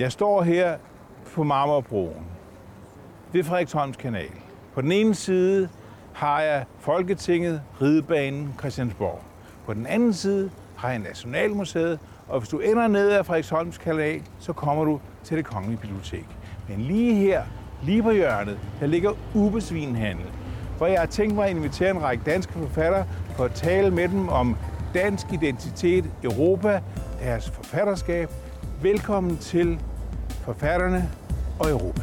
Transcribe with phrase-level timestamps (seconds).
[0.00, 0.76] Jeg står her
[1.34, 2.26] på Marmorbroen
[3.32, 4.30] ved Frederiksholms kanal.
[4.74, 5.68] På den ene side
[6.12, 9.20] har jeg Folketinget, Ridebanen, Christiansborg.
[9.66, 14.22] På den anden side har jeg Nationalmuseet, og hvis du ender ned ad Frederiksholms kanal,
[14.38, 16.26] så kommer du til det kongelige bibliotek.
[16.68, 17.42] Men lige her,
[17.82, 20.26] lige på hjørnet, der ligger Ubesvinhandel,
[20.76, 24.08] hvor jeg har tænkt mig at invitere en række danske forfattere for at tale med
[24.08, 24.56] dem om
[24.94, 26.80] dansk identitet, Europa,
[27.22, 28.30] deres forfatterskab.
[28.82, 29.78] Velkommen til
[30.40, 31.10] forfatterne
[31.60, 32.02] og Europa.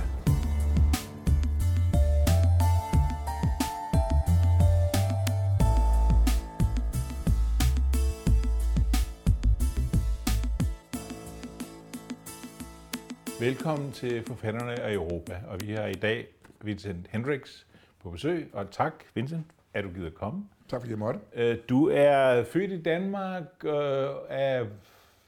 [13.39, 16.27] Velkommen til Forfatterne af Europa, og vi har i dag
[16.61, 17.65] Vincent Hendricks
[17.99, 20.45] på besøg, og tak Vincent, at du gider komme.
[20.69, 21.19] Tak fordi jeg måtte.
[21.33, 24.65] Øh, du er født i Danmark øh, af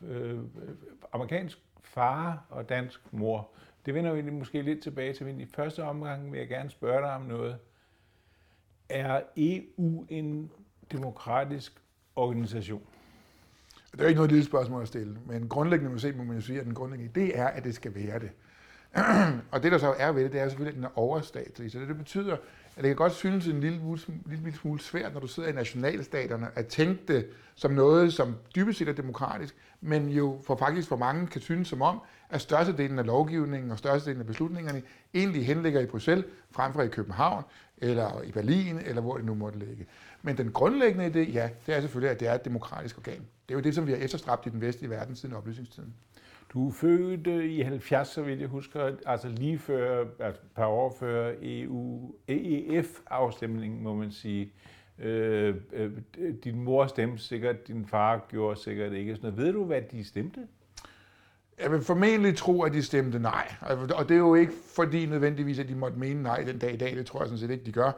[0.08, 0.40] øh,
[1.14, 3.50] amerikansk far og dansk mor.
[3.86, 7.02] Det vender vi måske lidt tilbage til, men i første omgang vil jeg gerne spørge
[7.02, 7.58] dig om noget.
[8.90, 10.52] Er EU en
[10.92, 11.82] demokratisk
[12.16, 12.82] organisation?
[13.92, 16.42] Det er ikke noget lille spørgsmål at stille, men grundlæggende må, se, må man jo
[16.42, 18.32] sige, at den grundlæggende idé er, at det skal være det.
[19.52, 21.72] og det, der så er ved det, det er selvfølgelig, at den er overstatlig.
[21.72, 22.38] Så det, det betyder,
[22.80, 23.78] at det kan godt synes en lille,
[24.28, 28.36] lille, lille smule svært, når du sidder i nationalstaterne, at tænke det som noget, som
[28.56, 32.42] dybest set er demokratisk, men jo for faktisk for mange kan synes som om, at
[32.42, 34.82] størstedelen af lovgivningen og størstedelen af beslutningerne
[35.14, 37.44] egentlig henligger i Bruxelles, frem for i København,
[37.78, 39.86] eller i Berlin, eller hvor det nu måtte ligge.
[40.22, 43.22] Men den grundlæggende idé, ja, det er selvfølgelig, at det er et demokratisk organ.
[43.48, 45.94] Det er jo det, som vi har efterstræbt i den vestlige verden siden oplysningstiden.
[46.54, 50.52] Du er født øh, i 70, så vidt jeg husker, altså lige før, altså et
[50.56, 54.54] par år før EU, EEF-afstemningen, må man sige.
[55.00, 55.92] Øh, øh,
[56.44, 59.16] din mor stemte sikkert, din far gjorde sikkert ikke.
[59.16, 59.46] Sådan noget.
[59.46, 60.40] Ved du, hvad de stemte?
[61.60, 63.54] Jeg vil formentlig tro, at de stemte nej.
[63.62, 66.74] Altså, og det er jo ikke fordi nødvendigvis, at de måtte mene nej den dag
[66.74, 66.96] i dag.
[66.96, 67.92] Det tror jeg sådan set ikke, de gør.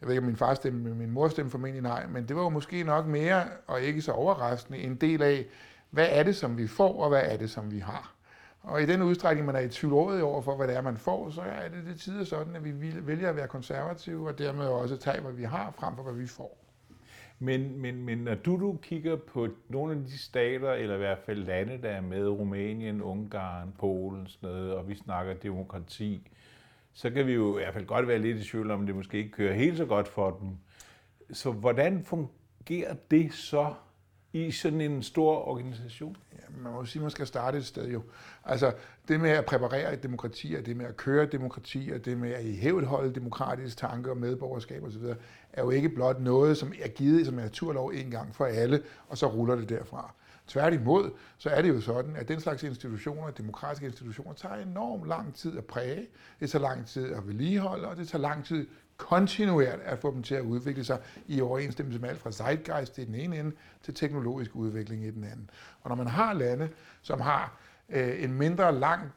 [0.00, 2.06] Jeg ved ikke, om min far stemte, men min mor stemte formentlig nej.
[2.06, 5.46] Men det var jo måske nok mere, og ikke så overraskende, en del af,
[5.94, 8.14] hvad er det, som vi får, og hvad er det, som vi har.
[8.62, 11.30] Og i den udstrækning, man er i tvivl over for, hvad det er, man får,
[11.30, 14.96] så er det det tider sådan, at vi vælger at være konservative, og dermed også
[14.96, 16.64] tage, hvad vi har, frem for, hvad vi får.
[17.38, 21.18] Men, men, men når du, du kigger på nogle af de stater, eller i hvert
[21.18, 26.30] fald lande, der er med, Rumænien, Ungarn, Polen, sådan noget, og vi snakker demokrati,
[26.92, 29.18] så kan vi jo i hvert fald godt være lidt i tvivl om, det måske
[29.18, 30.48] ikke kører helt så godt for dem.
[31.32, 33.74] Så hvordan fungerer det så
[34.34, 36.16] i sådan en stor organisation?
[36.32, 38.02] Ja, man må sige, at man skal starte et sted jo.
[38.44, 38.72] Altså
[39.08, 42.18] det med at præparere et demokrati, og det med at køre et demokrati, og det
[42.18, 45.02] med at i hævet holde demokratiske tanker og medborgerskab osv.,
[45.52, 48.82] er jo ikke blot noget, som er givet som en naturlov en gang for alle,
[49.08, 50.14] og så ruller det derfra.
[50.46, 55.34] Tværtimod, så er det jo sådan, at den slags institutioner, demokratiske institutioner, tager enormt lang
[55.34, 56.06] tid at præge,
[56.40, 60.22] det tager lang tid at vedligeholde, og det tager lang tid kontinuert at få dem
[60.22, 63.94] til at udvikle sig i overensstemmelse med alt fra zeitgeist i den ene ende til
[63.94, 65.50] teknologisk udvikling i den anden.
[65.82, 66.68] Og når man har lande,
[67.02, 67.56] som har
[67.88, 69.12] øh, en mindre lang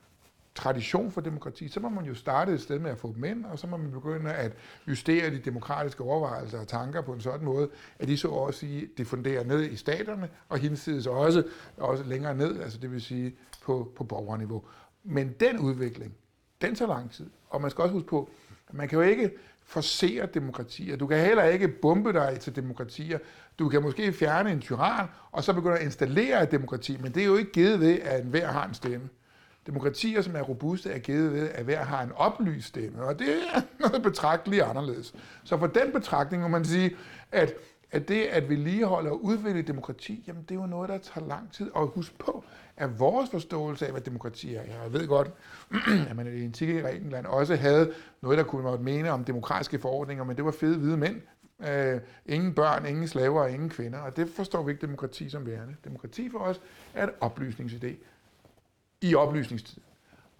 [0.57, 3.45] tradition for demokrati, så må man jo starte et sted med at få dem ind,
[3.45, 4.53] og så må man begynde at
[4.88, 8.89] justere de demokratiske overvejelser og tanker på en sådan måde, at de så også sige,
[8.97, 11.44] diffunderer ned i staterne, og hinsides også,
[11.77, 14.63] også længere ned, altså det vil sige på, på borgerniveau.
[15.03, 16.13] Men den udvikling,
[16.61, 17.29] den tager lang tid.
[17.49, 18.29] Og man skal også huske på,
[18.67, 19.31] at man kan jo ikke
[19.67, 20.97] forser demokratier.
[20.97, 23.19] Du kan heller ikke bombe dig til demokratier.
[23.59, 27.22] Du kan måske fjerne en tyran, og så begynde at installere et demokrati, men det
[27.22, 29.09] er jo ikke givet ved, at enhver har en stemme.
[29.67, 33.29] Demokratier, som er robuste, er givet ved, at hver har en oplyst stemme, og det
[33.29, 35.13] er noget betragteligt anderledes.
[35.44, 36.95] Så for den betragtning må man sige,
[37.31, 37.53] at,
[37.92, 41.51] at det at vedligeholde og udvikle demokrati, jamen det er jo noget, der tager lang
[41.51, 41.72] tid.
[41.74, 42.44] Og husk på,
[42.78, 45.31] at vores forståelse af, hvad demokrati er, jeg ved godt,
[46.10, 49.80] at man i det antikke Grækenland også havde noget, der kunne man mene om demokratiske
[49.80, 51.22] forordninger, men det var fede hvide mænd,
[51.60, 54.00] Øh, ingen børn, ingen slaver og ingen kvinder.
[54.00, 55.75] Og det forstår vi ikke demokrati som værende.
[55.84, 56.62] Demokrati for os
[56.94, 57.95] er et oplysningsidé
[59.01, 59.81] i oplysningstid.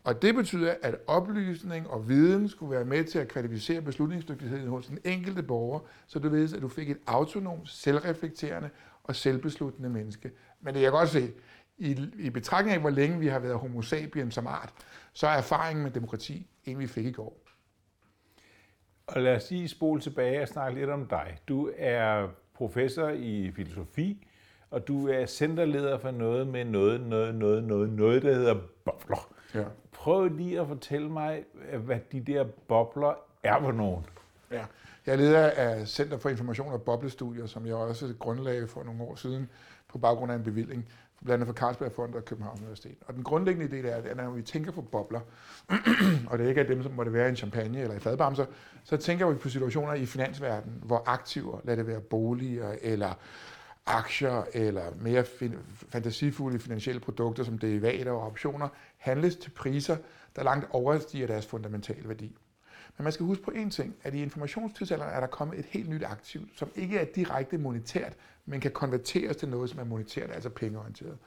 [0.08, 4.86] Og det betyder, at oplysning og viden skulle være med til at kvalificere beslutningsdygtigheden hos
[4.88, 8.70] den enkelte borger, så du ved, at du fik et autonomt, selvreflekterende
[9.04, 10.32] og selvbesluttende menneske.
[10.62, 11.32] Men det jeg godt se,
[11.78, 14.74] i, i betragtning af, hvor længe vi har været homo sapiens som art,
[15.14, 17.40] så er erfaringen med demokrati en, vi fik i går.
[19.08, 21.38] Og lad os lige spole tilbage og snakke lidt om dig.
[21.48, 24.28] Du er professor i filosofi,
[24.72, 28.56] og du er centerleder for noget med noget, noget, noget, noget, noget, der hedder
[28.86, 29.34] bobler.
[29.56, 29.64] Ja.
[30.08, 33.14] Prøv lige at fortælle mig, øh, hvad de der bobler
[33.44, 34.06] er for nogen.
[34.52, 34.66] Ja.
[35.06, 39.02] Jeg er leder af Center for Information og Boblestudier, som jeg også grundlagde for nogle
[39.04, 39.50] år siden
[39.88, 40.86] på baggrund af en bevilling
[41.24, 42.96] blandt andet for Carlsberg og Københavns Universitet.
[43.08, 45.20] Og den grundlæggende idé er, at når vi tænker på bobler,
[46.30, 48.46] og det ikke er dem, som måtte være i en champagne eller i fadbamser,
[48.84, 53.14] så tænker vi på situationer i finansverdenen, hvor aktiver, lad det være boliger eller
[53.88, 55.26] aktier eller mere
[55.90, 58.68] fantasifulde finansielle produkter som derivater og optioner,
[58.98, 59.98] handles til priser,
[60.36, 62.38] der langt overstiger deres fundamentale værdi.
[62.98, 65.90] Men man skal huske på en ting, at i informationstidsalderen er der kommet et helt
[65.90, 68.14] nyt aktiv, som ikke er direkte monetært,
[68.46, 71.18] men kan konverteres til noget, som er monetært, altså pengeorienteret.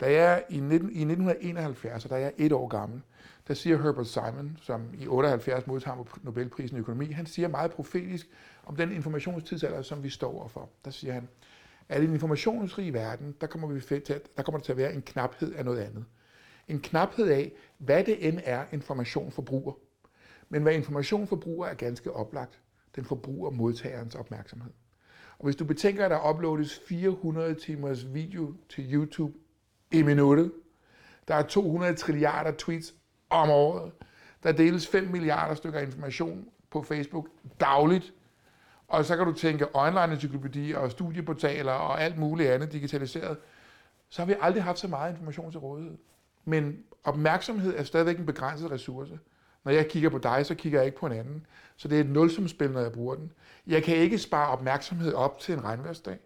[0.00, 3.02] Da jeg i, 19, i 1971, og da jeg er et år gammel,
[3.48, 8.28] der siger Herbert Simon, som i 78 modtager Nobelprisen i økonomi, han siger meget profetisk
[8.64, 10.68] om den informationstidsalder, som vi står overfor.
[10.84, 11.28] Der siger han,
[11.88, 14.94] at i den informationsrige verden, der kommer, vi til, der kommer der til at være
[14.94, 16.04] en knaphed af noget andet.
[16.68, 19.72] En knaphed af, hvad det end er, information forbruger.
[20.48, 22.60] Men hvad information forbruger er ganske oplagt.
[22.96, 24.70] Den forbruger modtagerens opmærksomhed.
[25.38, 29.32] Og hvis du betænker, at der uploades 400 timers video til YouTube
[29.92, 30.52] i minuttet,
[31.28, 32.94] der er 200 trilliarder tweets
[33.30, 33.92] om året,
[34.42, 37.28] der deles 5 milliarder stykker information på Facebook
[37.60, 38.14] dagligt,
[38.88, 43.36] og så kan du tænke online-encyklopædier og studieportaler og alt muligt andet digitaliseret,
[44.08, 45.96] så har vi aldrig haft så meget information til rådighed.
[46.44, 49.18] Men opmærksomhed er stadigvæk en begrænset ressource.
[49.64, 51.46] Når jeg kigger på dig, så kigger jeg ikke på en anden.
[51.76, 53.32] Så det er et nulsumspil, når jeg bruger den.
[53.66, 56.18] Jeg kan ikke spare opmærksomhed op til en regnværsdag.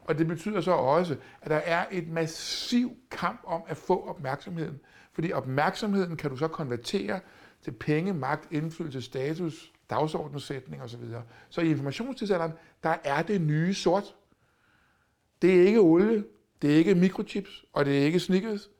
[0.00, 4.80] Og det betyder så også, at der er et massiv kamp om at få opmærksomheden.
[5.12, 7.20] Fordi opmærksomheden kan du så konvertere
[7.62, 11.00] til penge, magt, indflydelse, status, dagsordensætning osv.
[11.48, 12.52] Så i informationstidsalderen,
[12.82, 14.14] der er det nye sort.
[15.42, 16.24] Det er ikke olie,
[16.62, 18.70] det er ikke mikrochips, og det er ikke snickers.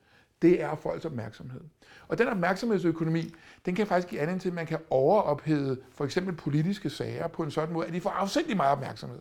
[0.41, 1.61] Det er folks opmærksomhed.
[2.07, 3.33] Og den opmærksomhedsøkonomi,
[3.65, 7.43] den kan faktisk give anledning til, at man kan overophede for eksempel politiske sager på
[7.43, 9.19] en sådan måde, at de får afsindelig meget opmærksomhed.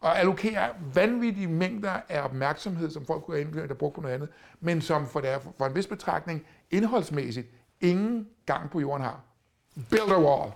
[0.00, 4.28] Og allokere vanvittige mængder af opmærksomhed, som folk kunne have der brugt på noget andet,
[4.60, 7.48] men som for, der, for en vis betragtning indholdsmæssigt
[7.80, 9.20] ingen gang på jorden har.
[9.90, 10.52] Build a wall.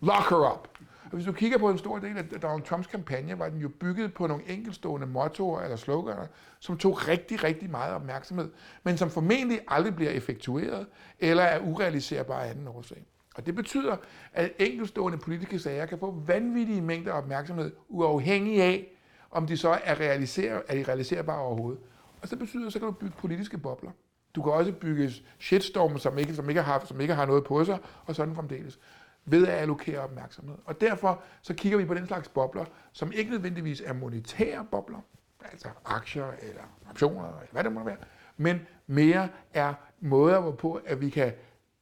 [0.00, 0.68] Lock her up.
[1.04, 3.68] Og hvis du kigger på en stor del af Donald Trumps kampagne, var den jo
[3.68, 6.26] bygget på nogle enkelstående mottoer eller sloganer,
[6.58, 8.50] som tog rigtig, rigtig meget opmærksomhed,
[8.82, 10.86] men som formentlig aldrig bliver effektueret
[11.18, 13.06] eller er urealiserbare af anden årsag.
[13.34, 13.96] Og det betyder,
[14.32, 18.86] at enkelstående politiske sager kan få vanvittige mængder af opmærksomhed, uafhængig af,
[19.30, 21.80] om de så er, realiser- er de realiserbare overhovedet.
[22.22, 23.90] Og så betyder, det, så kan du bygge politiske bobler.
[24.34, 27.64] Du kan også bygge shitstorm, som ikke, som ikke, har, som ikke har noget på
[27.64, 28.78] sig, og sådan fremdeles
[29.30, 30.56] ved at allokere opmærksomhed.
[30.64, 34.98] Og derfor så kigger vi på den slags bobler, som ikke nødvendigvis er monetære bobler,
[35.52, 37.96] altså aktier eller optioner, eller hvad det må være,
[38.36, 41.32] men mere er måder, hvorpå at vi kan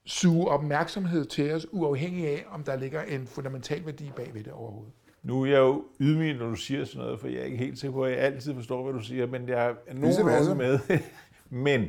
[0.04, 4.52] suge opmærksomhed til os, uafhængig af, om der ligger en fundamental værdi bag ved det
[4.52, 4.93] overhovedet.
[5.22, 7.78] Nu er jeg jo ydmyg, når du siger sådan noget, for jeg er ikke helt
[7.78, 10.78] sikker på, at jeg altid forstår, hvad du siger, men jeg er nogenlunde med.
[11.66, 11.88] men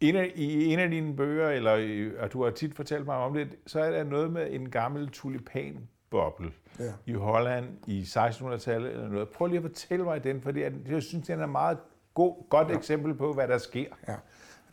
[0.00, 3.34] en af, I en af dine bøger, eller og du har tit fortalt mig om
[3.34, 6.92] det, så er der noget med en gammel tulipanboble ja.
[7.06, 9.28] i Holland i 1600-tallet eller noget.
[9.28, 10.52] Prøv lige at fortælle mig den, for
[10.90, 11.78] jeg synes, den er et meget
[12.14, 12.76] god, godt ja.
[12.76, 13.86] eksempel på, hvad der sker.
[14.08, 14.16] Ja.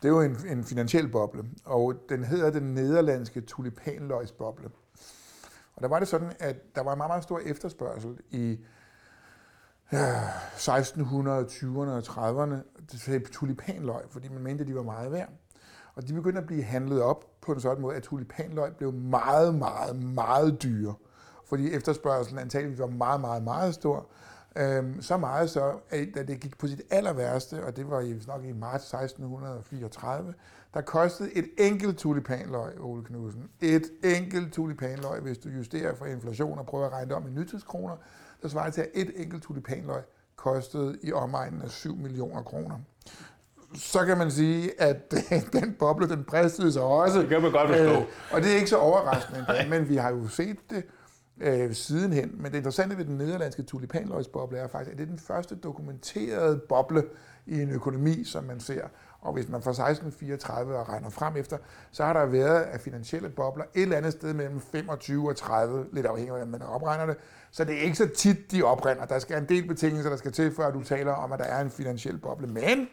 [0.02, 4.70] Det er jo en, en finansiel boble, og den hedder den nederlandske tulipanløgsboble.
[5.76, 8.58] Og der var det sådan, at der var en meget, meget stor efterspørgsel i
[9.94, 12.56] 1620'erne og 30'erne
[12.88, 15.30] til tulipanløg, fordi man mente, at de var meget værd.
[15.96, 19.56] Og de begyndte at blive handlet op på en sådan måde, at tulipanløg blev meget,
[19.56, 20.94] meget, meget dyre.
[21.46, 24.08] Fordi efterspørgselen antageligvis var meget, meget, meget stor.
[24.56, 28.00] Øhm, så meget så, at da det gik på sit aller værste, og det var
[28.00, 30.34] i, nok i marts 1634,
[30.74, 36.60] der kostede et enkelt tulipanløg, Ole Knudsen, et enkelt tulipanløg, hvis du justerer for inflation
[36.60, 37.96] og prøver at regne det om i nytidskroner,
[38.42, 40.04] der svarer til, at et enkelt tulipanløg
[40.36, 42.76] kostede i omegnen af 7 millioner kroner.
[43.76, 45.14] Så kan man sige, at
[45.54, 47.20] den boble, den bristede sig også.
[47.20, 47.84] Det kan man godt forstå.
[47.84, 50.84] Øh, og det er ikke så overraskende, men vi har jo set det
[51.42, 52.32] øh, sidenhen.
[52.34, 56.62] Men det interessante ved den nederlandske tulipanløgsboble er faktisk, at det er den første dokumenterede
[56.70, 57.04] boble
[57.46, 58.88] i en økonomi, som man ser.
[59.22, 61.58] Og hvis man fra 1634 og regner frem efter,
[61.92, 65.86] så har der været af finansielle bobler et eller andet sted mellem 25 og 30,
[65.92, 67.18] lidt afhængig af, hvordan man opregner det.
[67.52, 69.06] Så det er ikke så tit, de oprinder.
[69.06, 71.62] Der skal en del betingelser, der skal til, før du taler om, at der er
[71.62, 72.48] en finansiel boble.
[72.48, 72.88] Men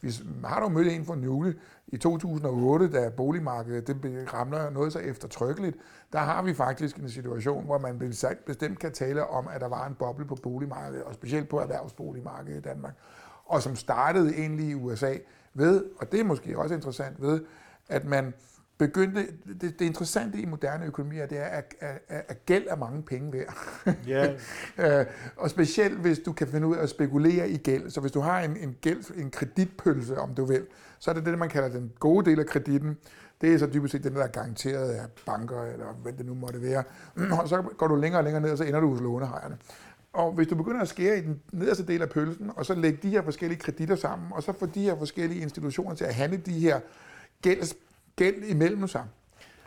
[0.00, 1.54] vi har dog mødt en for nylig
[1.86, 5.76] i 2008, da boligmarkedet det ramler noget så eftertrykkeligt.
[6.12, 7.98] Der har vi faktisk en situation, hvor man
[8.46, 12.58] bestemt kan tale om, at der var en boble på boligmarkedet, og specielt på erhvervsboligmarkedet
[12.58, 12.94] i Danmark,
[13.44, 15.14] og som startede egentlig i USA
[15.54, 17.40] ved, og det er måske også interessant ved,
[17.88, 18.34] at man
[18.80, 19.26] begyndte,
[19.60, 23.32] det, det interessante i moderne økonomier, det er, at, at, at gæld er mange penge
[23.32, 23.56] værd.
[24.06, 24.32] Ja.
[25.00, 27.90] Øh, og specielt hvis du kan finde ud af at spekulere i gæld.
[27.90, 30.66] Så hvis du har en, en, gæld, en kreditpølse, om du vil,
[30.98, 32.96] så er det det, man kalder den gode del af kreditten.
[33.40, 36.34] Det er så dybest set den, der er garanteret af banker, eller hvad det nu
[36.34, 36.82] måtte være.
[37.40, 39.58] Og så går du længere og længere ned, og så ender du hos lånehejerne.
[40.12, 42.98] Og hvis du begynder at skære i den nederste del af pølsen, og så lægge
[43.02, 46.38] de her forskellige kreditter sammen, og så få de her forskellige institutioner til at handle
[46.38, 46.80] de her
[47.42, 47.74] gæld,
[48.16, 49.04] gæld imellem sig,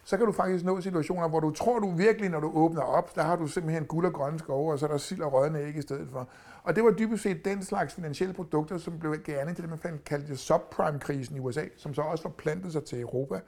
[0.03, 3.15] så kan du faktisk nå situationer, hvor du tror du virkelig, når du åbner op,
[3.15, 5.59] der har du simpelthen guld og grønne skove, og så er der sild og rødne
[5.59, 6.29] æg i stedet for.
[6.63, 9.99] Og det var dybest set den slags finansielle produkter, som blev gerne til det, man
[10.05, 13.39] kaldte subprime-krisen i USA, som så også forplantede sig til Europa,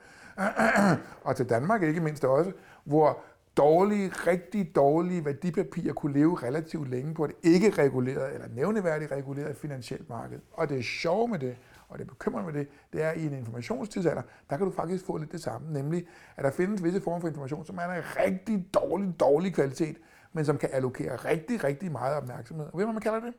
[1.24, 2.52] og til Danmark ikke mindst også,
[2.84, 3.18] hvor
[3.56, 9.56] dårlige, rigtig dårlige værdipapirer kunne leve relativt længe på et ikke reguleret eller nævneværdigt reguleret
[9.56, 10.40] finansielt marked.
[10.52, 11.56] Og det er sjove med det,
[11.88, 15.04] og det bekymrer med det, det er, at i en informationstidsalder, der kan du faktisk
[15.04, 18.16] få lidt det samme, nemlig at der findes visse former for information, som er af
[18.26, 19.96] rigtig dårlig, dårlig kvalitet,
[20.32, 22.66] men som kan allokere rigtig, rigtig meget opmærksomhed.
[22.66, 23.34] Og ved du, hvad man kalder det?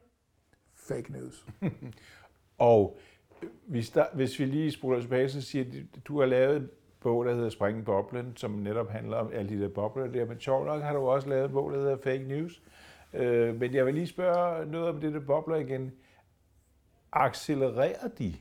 [0.75, 1.45] Fake news.
[2.57, 2.97] og
[3.67, 6.69] hvis, der, hvis vi lige spoler tilbage, så siger at du har lavet
[7.03, 10.39] bog, der hedder Springe Boblen, som netop handler om alle de der bobler der, men
[10.39, 12.61] sjovt nok har du også lavet en bog, der hedder Fake News.
[13.13, 15.91] Øh, men jeg vil lige spørge noget om det der bobler igen
[17.13, 18.35] accelererer de?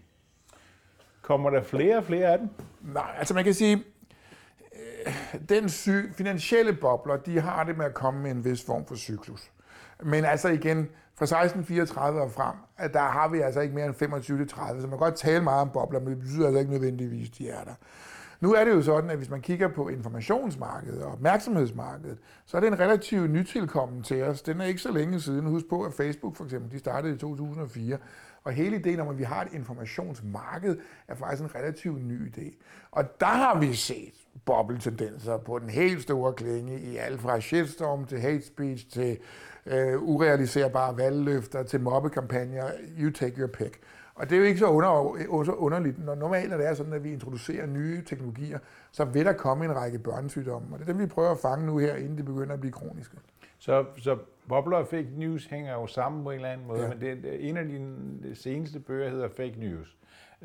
[1.22, 2.48] Kommer der flere og flere af dem?
[2.82, 3.84] Nej, altså man kan sige,
[5.06, 5.14] øh,
[5.48, 8.94] den sy- finansielle bobler, de har det med at komme med en vis form for
[8.94, 9.50] cyklus.
[10.02, 13.94] Men altså igen, fra 1634 og frem, at der har vi altså ikke mere end
[13.94, 17.30] 25-30, så man kan godt tale meget om bobler, men det betyder altså ikke nødvendigvis,
[17.30, 17.74] de er der.
[18.40, 22.60] Nu er det jo sådan, at hvis man kigger på informationsmarkedet og opmærksomhedsmarkedet, så er
[22.60, 24.42] det en relativt nytilkommen til os.
[24.42, 25.46] Den er ikke så længe siden.
[25.46, 27.98] Husk på, at Facebook for eksempel, de startede i 2004,
[28.44, 30.76] og hele ideen om, at vi har et informationsmarked,
[31.08, 32.56] er faktisk en relativt ny idé.
[32.90, 34.14] Og der har vi set
[34.44, 39.18] bobletendenser på den helt store klinge i alt fra shitstorm til hate speech til
[39.66, 42.70] øh, urealiserbare valgløfter til mobbekampagner.
[42.98, 43.80] You take your pick.
[44.16, 46.04] Og det er jo ikke så, under, så underligt.
[46.04, 48.58] Når normalt er det sådan, at vi introducerer nye teknologier,
[48.92, 50.68] så vil der komme en række børnesygdomme.
[50.72, 52.72] Og det er dem, vi prøver at fange nu her, inden de begynder at blive
[52.72, 53.16] kroniske.
[53.58, 54.18] Så, så
[54.48, 56.88] bobler og fake news hænger jo sammen på en eller anden måde, ja.
[56.88, 59.96] men det, en af dine seneste bøger hedder Fake News,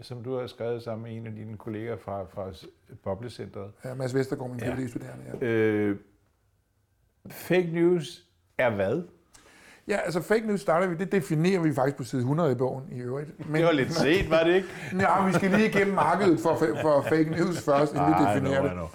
[0.02, 2.52] som du har skrevet sammen med en af dine kolleger fra, fra
[3.04, 3.72] Boblecentret.
[3.86, 4.88] Ja, Mads Vestergaard, min ja.
[4.88, 5.48] studerende ja.
[5.48, 5.98] Øh,
[7.30, 9.04] fake news er hvad?
[9.88, 12.84] Ja, altså fake news starter vi, det definerer vi faktisk på side 100 i bogen
[12.92, 13.50] i øvrigt.
[13.50, 14.68] Men, det var lidt set, var det ikke?
[15.00, 18.90] ja, vi skal lige igennem markedet for, for fake news først, inden vi definerer det.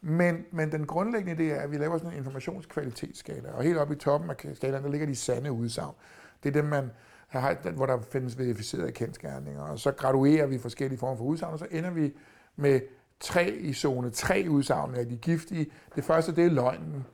[0.00, 3.94] Men, men den grundlæggende idé er, at vi laver sådan en informationskvalitetsskala, og helt oppe
[3.94, 5.94] i toppen af skalaen, der ligger de sande udsagn.
[6.42, 6.90] Det er dem, man
[7.28, 11.58] har, hvor der findes verificerede kendskærninger, og så graduerer vi forskellige former for udsagn, og
[11.58, 12.12] så ender vi
[12.56, 12.80] med
[13.20, 15.66] tre i zone tre udsagn af de giftige.
[15.96, 17.06] Det første, det er løgnen.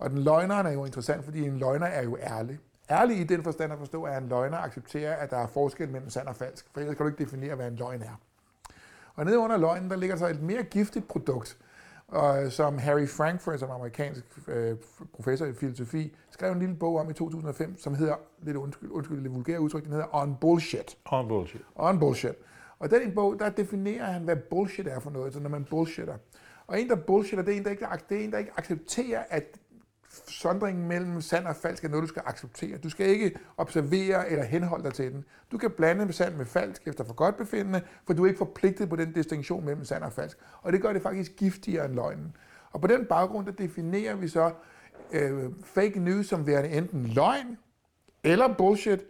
[0.00, 2.58] Og den løgneren er jo interessant, fordi en løgner er jo ærlig.
[2.90, 6.10] Ærlig i den forstand at forstå, at en løgner accepterer, at der er forskel mellem
[6.10, 8.20] sand og falsk, for ellers kan du ikke definere, hvad en løgn er.
[9.14, 11.58] Og nede under løgnen, der ligger så et mere giftigt produkt,
[12.08, 14.76] og som Harry Frankfurt, som amerikansk øh,
[15.12, 19.20] professor i filosofi, skrev en lille bog om i 2005, som hedder, lidt undskyld, undskyld
[19.20, 20.98] lidt vulgære udtryk, den hedder On Bullshit.
[21.04, 21.62] On Bullshit.
[21.74, 22.34] On Bullshit.
[22.78, 26.16] Og den bog, der definerer han, hvad bullshit er for noget, så når man bullshitter.
[26.66, 29.24] Og en, der bullshitter, det er en, der ikke, det er en, der ikke accepterer,
[29.28, 29.59] at
[30.28, 32.78] sondringen mellem sand og falsk er noget, du skal acceptere.
[32.78, 35.24] Du skal ikke observere eller henholde dig til den.
[35.52, 38.88] Du kan blande sand med falsk efter for godt befindende, for du er ikke forpligtet
[38.88, 40.38] på den distinktion mellem sand og falsk.
[40.62, 42.36] Og det gør det faktisk giftigere end løgnen.
[42.72, 44.52] Og på den baggrund, der definerer vi så
[45.12, 47.58] øh, fake news som værende enten løgn
[48.24, 49.00] eller bullshit,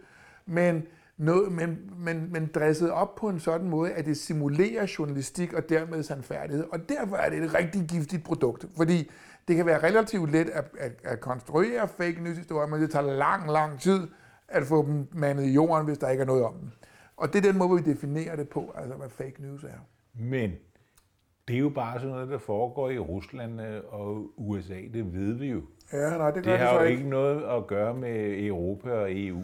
[0.45, 0.83] men,
[1.17, 5.69] noget, men, men, men dresset op på en sådan måde, at det simulerer journalistik og
[5.69, 6.65] dermed sandfærdighed.
[6.71, 9.11] Og derfor er det et rigtig giftigt produkt, fordi
[9.47, 13.11] det kan være relativt let at, at, at konstruere fake news historier, men det tager
[13.13, 14.07] lang, lang tid
[14.47, 16.69] at få dem mandet i jorden, hvis der ikke er noget om dem.
[17.17, 19.79] Og det er den måde, vi definerer det på, altså hvad fake news er.
[20.13, 20.51] Men
[21.47, 25.33] det er jo bare sådan noget, der foregår i Rusland øh, og USA, det ved
[25.33, 25.61] vi jo.
[25.93, 26.97] Ja, nej, det, gør det har det jo ikke.
[26.97, 29.43] ikke noget at gøre med Europa og EU.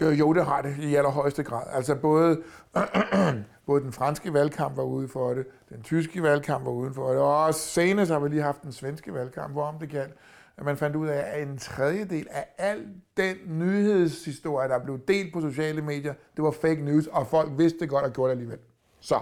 [0.00, 1.64] Jo, jo, det har det i allerhøjeste grad.
[1.72, 2.42] Altså både,
[3.66, 7.18] både den franske valgkamp var ude for det, den tyske valgkamp var ude for det,
[7.18, 10.12] og også senest har vi lige haft den svenske valgkamp, hvorom det galt,
[10.56, 12.86] at man fandt ud af, at en tredjedel af al
[13.16, 17.78] den nyhedshistorie, der blev delt på sociale medier, det var fake news, og folk vidste
[17.78, 18.58] det godt og gjorde det alligevel.
[19.00, 19.20] Så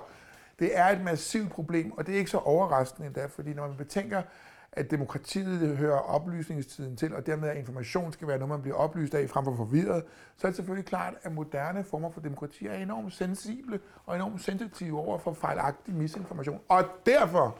[0.59, 3.77] det er et massivt problem, og det er ikke så overraskende endda, fordi når man
[3.77, 4.23] betænker,
[4.73, 9.15] at demokratiet hører oplysningstiden til, og dermed at information skal være noget, man bliver oplyst
[9.15, 10.05] af frem for forvirret,
[10.37, 14.43] så er det selvfølgelig klart, at moderne former for demokrati er enormt sensible og enormt
[14.43, 16.61] sensitive over for fejlagtig misinformation.
[16.69, 17.59] Og derfor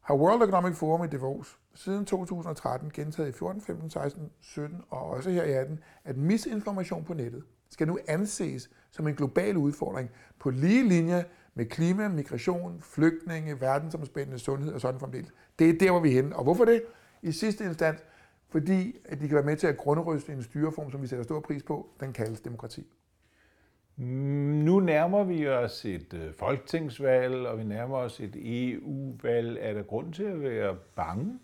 [0.00, 5.10] har World Economic Forum i Davos siden 2013 gentaget i 14, 15, 16, 17 og
[5.10, 10.10] også her i 18, at misinformation på nettet skal nu anses som en global udfordring
[10.38, 15.32] på lige linje med klima, migration, flygtninge, verdensomspændende sundhed og sådan fremdeles.
[15.58, 16.36] Det er der, hvor vi er henne.
[16.36, 16.82] Og hvorfor det?
[17.22, 18.00] I sidste instans,
[18.48, 21.40] fordi at de kan være med til at grundryste en styreform, som vi sætter stor
[21.40, 21.88] pris på.
[22.00, 22.86] Den kaldes demokrati.
[23.96, 24.04] Mm,
[24.64, 29.58] nu nærmer vi os et øh, folketingsvalg, og vi nærmer os et EU-valg.
[29.60, 31.38] Er der grund til at være bange?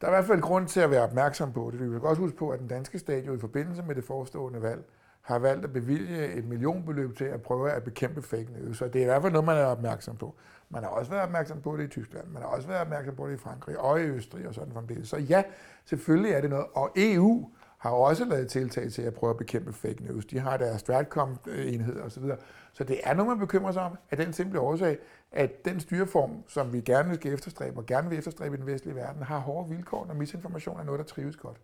[0.00, 1.80] Der er i hvert fald grund til at være opmærksom på det.
[1.80, 4.62] Vi vil også huske på, at den danske stat jo i forbindelse med det forestående
[4.62, 4.84] valg
[5.22, 8.78] har valgt at bevilge et millionbeløb til at prøve at bekæmpe fake news.
[8.78, 10.34] Så det er i hvert fald noget, man er opmærksom på.
[10.70, 13.28] Man har også været opmærksom på det i Tyskland, man har også været opmærksom på
[13.28, 15.08] det i Frankrig og i Østrig og sådan fremdeles.
[15.08, 15.42] Så ja,
[15.84, 16.66] selvfølgelig er det noget.
[16.74, 20.26] Og EU har også lavet tiltag til at prøve at bekæmpe fake news.
[20.26, 22.22] De har deres Stratcom-enhed osv.
[22.22, 22.36] Så
[22.72, 24.98] så det er noget, man bekymrer sig om, af den simple årsag,
[25.32, 28.94] at den styreform, som vi gerne skal efterstræbe, og gerne vil efterstræbe i den vestlige
[28.94, 31.60] verden, har hårde vilkår, når misinformation er noget, der trives godt.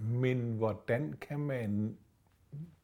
[0.00, 1.96] Men hvordan kan man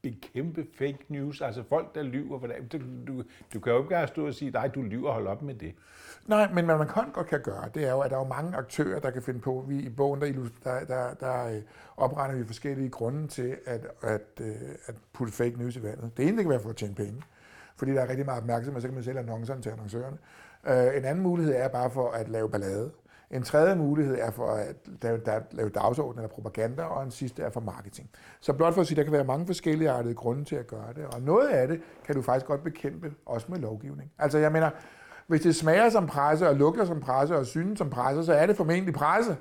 [0.03, 1.41] bekæmpe fake news?
[1.41, 2.39] Altså folk, der lyver.
[2.73, 3.23] Du, du,
[3.55, 5.75] du kan jo ikke stå og sige, nej, du lyver, hold op med det.
[6.27, 8.57] Nej, men hvad man kan godt kan gøre, det er jo, at der er mange
[8.57, 9.65] aktører, der kan finde på.
[9.69, 10.33] Vi, I bogen, der,
[10.65, 11.63] der, der, der øh,
[11.97, 14.55] opregner vi forskellige grunde til at, at, øh,
[14.87, 16.17] at putte fake news i vandet.
[16.17, 17.23] Det ene, det kan være for at tjene penge,
[17.77, 20.19] fordi der er rigtig meget opmærksomhed, så kan man sælge annoncerne til annoncørerne.
[20.67, 22.91] Øh, en anden mulighed er bare for at lave ballade.
[23.31, 25.21] En tredje mulighed er for at lave,
[25.51, 28.11] lave dagsorden eller propaganda, og en sidste er for marketing.
[28.41, 30.93] Så blot for at sige, der kan være mange forskellige artede grunde til at gøre
[30.97, 34.11] det, og noget af det kan du faktisk godt bekæmpe, også med lovgivning.
[34.19, 34.71] Altså jeg mener,
[35.27, 38.47] hvis det smager som presse, og lugter som presse, og synes som presse, så er
[38.47, 39.37] det formentlig presse.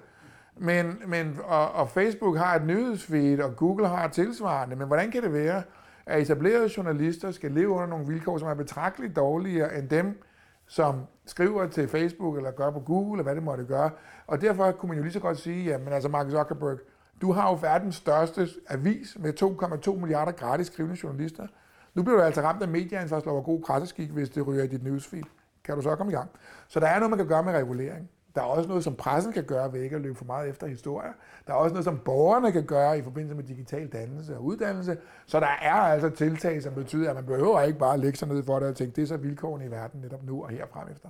[0.58, 5.12] Men, men, og, og Facebook har et nyhedsfeed, og Google har et tilsvarende, men hvordan
[5.12, 5.64] kan det være,
[6.06, 10.22] at etablerede journalister skal leve under nogle vilkår, som er betragteligt dårligere end dem,
[10.68, 13.90] som skriver til Facebook eller gør på Google, eller hvad det måtte gøre.
[14.28, 16.80] Og derfor kunne man jo lige så godt sige, jamen altså Mark Zuckerberg,
[17.22, 19.44] du har jo verdens største avis med
[19.88, 21.48] 2,2 milliarder gratis skrivende journalister.
[21.94, 24.84] Nu bliver du altså ramt af medieansvarslov og god presseskik, hvis det ryger i dit
[24.84, 25.24] newsfeed.
[25.64, 26.30] Kan du så komme i gang?
[26.68, 28.10] Så der er noget, man kan gøre med regulering.
[28.40, 30.68] Der er også noget, som pressen kan gøre ved ikke at løbe for meget efter
[30.68, 31.12] historier.
[31.48, 34.98] Der er også noget, som borgerne kan gøre i forbindelse med digital dannelse og uddannelse.
[35.26, 38.44] Så der er altså tiltag, som betyder, at man behøver ikke bare lægge sig ned
[38.44, 41.10] for det og tænke, det er så vilkårene i verden netop nu og her efter.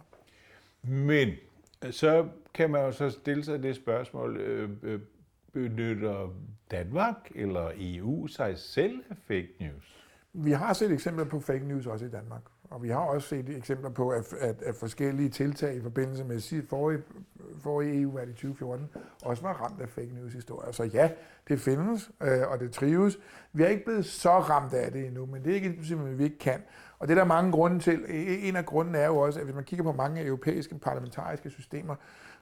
[0.82, 1.30] Men
[1.92, 5.00] så kan man jo så stille sig det spørgsmål, øh, øh,
[5.54, 6.34] benytter
[6.72, 10.06] Danmark eller EU sig selv af fake news?
[10.34, 12.42] Vi har set eksempler på fake news også i Danmark.
[12.70, 16.68] Og vi har også set eksempler på, at, at, at forskellige tiltag i forbindelse med
[16.70, 17.04] forrige,
[17.60, 18.88] forrige EU-valg i 2014
[19.24, 20.72] også var ramt af fake news-historier.
[20.72, 21.10] Så ja,
[21.48, 23.20] det findes, øh, og det trives.
[23.54, 26.24] Vi er ikke blevet så ramt af det endnu, men det er ikke simpelthen, vi
[26.24, 26.62] ikke kan.
[27.00, 28.06] Og det er der mange grunde til.
[28.08, 30.80] E, e, en af grundene er jo også, at hvis man kigger på mange europæiske
[30.80, 31.96] parlamentariske systemer,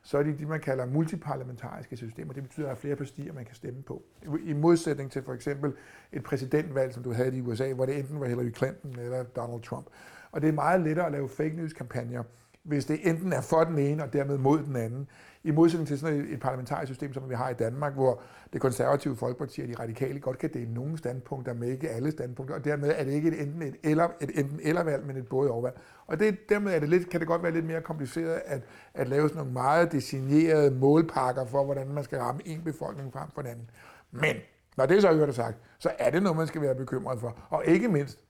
[0.03, 2.33] så er det det, man kalder multiparlamentariske systemer.
[2.33, 4.03] Det betyder, at der er flere partier, man kan stemme på.
[4.43, 5.73] I modsætning til for eksempel
[6.11, 9.61] et præsidentvalg, som du havde i USA, hvor det enten var Hillary Clinton eller Donald
[9.61, 9.85] Trump.
[10.31, 12.23] Og det er meget lettere at lave fake news-kampagner,
[12.63, 15.07] hvis det enten er for den ene og dermed mod den anden.
[15.43, 18.21] I modsætning til sådan et, parlamentarisk system, som vi har i Danmark, hvor
[18.53, 22.55] det konservative folkeparti og de radikale godt kan dele nogle standpunkter, men ikke alle standpunkter,
[22.55, 25.27] og dermed er det ikke et enten et eller, et enten eller valg, men et
[25.27, 25.77] både overvalg.
[26.07, 28.61] Og det, dermed er det lidt, kan det godt være lidt mere kompliceret at,
[28.93, 33.29] at lave sådan nogle meget designerede målpakker for, hvordan man skal ramme en befolkning frem
[33.35, 33.69] for den anden.
[34.11, 34.35] Men
[34.77, 37.37] når det så er sagt, så er det noget, man skal være bekymret for.
[37.49, 38.26] Og ikke mindst,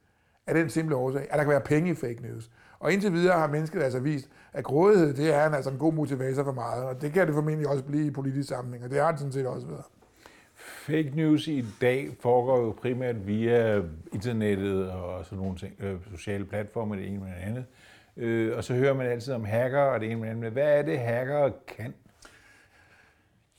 [0.47, 2.49] af den simple årsag, at der kan være penge i fake news.
[2.79, 5.93] Og indtil videre har mennesket altså vist, at grådighed, det er en, altså en god
[5.93, 8.99] motivator for meget, og det kan det formentlig også blive i politisk sammenhæng, og det
[8.99, 9.85] har det sådan set også været.
[10.55, 13.81] Fake news i dag foregår jo primært via
[14.13, 17.65] internettet og sådan nogle ting, øh, sociale platforme, det ene med det andet.
[18.17, 20.51] Øh, og så hører man altid om hacker og det ene med det andet.
[20.51, 21.93] Hvad er det, hacker kan?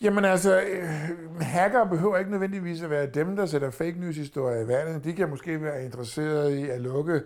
[0.02, 4.68] Jamen altså, øh, hacker behøver ikke nødvendigvis at være dem, der sætter fake news-historier i
[4.68, 5.04] vandet.
[5.04, 7.22] De kan måske være interesseret i at lukke,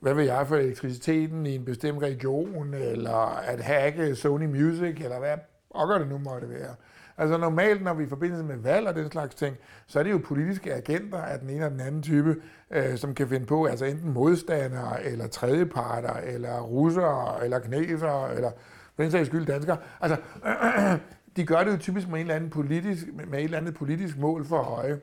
[0.00, 5.18] hvad vil jeg, for elektriciteten i en bestemt region, eller at hacke Sony Music, eller
[5.18, 5.36] hvad
[5.74, 6.74] pokker det nu måtte være.
[7.18, 9.56] Altså normalt, når vi i forbindelse med valg og den slags ting,
[9.86, 12.36] så er det jo politiske agenter af den ene eller den anden type,
[12.70, 18.50] øh, som kan finde på, altså enten modstandere, eller tredjeparter, eller russere, eller kinesere, eller
[18.96, 19.76] for den sags skyld danskere.
[20.00, 20.98] Altså, øh,
[21.36, 24.18] de gør det jo typisk med, en eller anden politisk, med et eller andet politisk
[24.18, 25.00] mål for øje,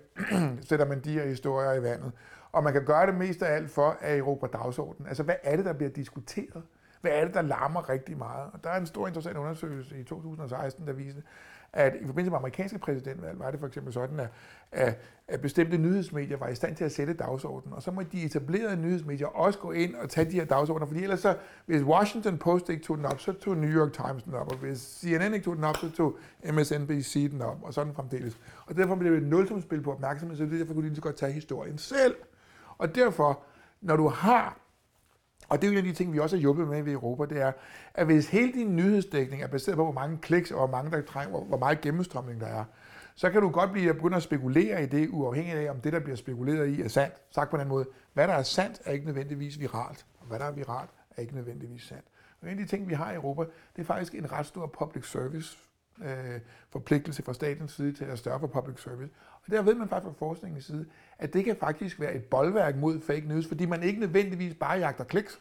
[0.61, 2.11] sætter man de her historier i vandet.
[2.51, 5.07] Og man kan gøre det mest af alt for at erobre dagsordenen.
[5.07, 6.63] Altså, hvad er det, der bliver diskuteret?
[7.01, 8.49] Hvad er det, der larmer rigtig meget?
[8.53, 11.21] Og der er en stor interessant undersøgelse i 2016, der viser,
[11.73, 14.29] at i forbindelse med amerikanske præsidentvalg var det for eksempel sådan, at,
[14.71, 18.23] at, at bestemte nyhedsmedier var i stand til at sætte dagsordenen, og så må de
[18.23, 22.37] etablerede nyhedsmedier også gå ind og tage de her dagsordner, fordi ellers så, hvis Washington
[22.37, 25.33] Post ikke tog den op, så tog New York Times den op, og hvis CNN
[25.33, 26.17] ikke tog den op, så tog
[26.53, 28.37] MSNBC den op, og sådan fremdeles.
[28.65, 31.15] Og derfor blev det et nulsumspil på opmærksomhed, så derfor kunne de lige så godt
[31.15, 32.15] tage historien selv.
[32.77, 33.43] Og derfor,
[33.81, 34.60] når du har
[35.51, 37.25] og det er jo en af de ting, vi også har hjulpet med i Europa,
[37.35, 37.51] det er,
[37.93, 41.01] at hvis hele din nyhedsdækning er baseret på, hvor mange kliks og hvor mange der
[41.01, 42.65] trænger, hvor meget gennemstrømning der er,
[43.15, 45.93] så kan du godt blive at begynde at spekulere i det, uafhængigt af, om det,
[45.93, 47.15] der bliver spekuleret i, er sandt.
[47.29, 50.45] Sagt på den måde, hvad der er sandt, er ikke nødvendigvis viralt, og hvad der
[50.45, 52.05] er viralt, er ikke nødvendigvis sandt.
[52.41, 53.41] Og en af de ting, vi har i Europa,
[53.75, 55.57] det er faktisk en ret stor public service
[56.03, 59.09] øh, forpligtelse fra statens side til at større for public service.
[59.51, 60.85] Der ved man faktisk fra forskningens side,
[61.19, 64.79] at det kan faktisk være et boldværk mod fake news, fordi man ikke nødvendigvis bare
[64.79, 65.39] jagter kliks,